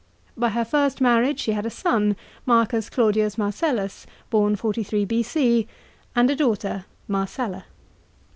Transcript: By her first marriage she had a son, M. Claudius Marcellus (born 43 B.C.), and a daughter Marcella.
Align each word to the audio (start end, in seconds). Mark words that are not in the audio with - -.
By 0.35 0.49
her 0.49 0.65
first 0.65 0.99
marriage 0.99 1.39
she 1.41 1.51
had 1.51 1.63
a 1.63 1.69
son, 1.69 2.15
M. 2.49 2.65
Claudius 2.89 3.37
Marcellus 3.37 4.07
(born 4.31 4.55
43 4.55 5.05
B.C.), 5.05 5.67
and 6.15 6.27
a 6.31 6.35
daughter 6.35 6.85
Marcella. 7.07 7.65